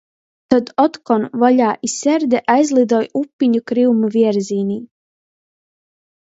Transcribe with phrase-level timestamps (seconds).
[0.51, 4.81] Tod otkon vaļā i serde aizlidoj upiņu kryumu vierzīnī.